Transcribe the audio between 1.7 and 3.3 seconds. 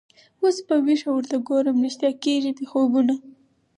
ریشتیا کیږي مي خوبونه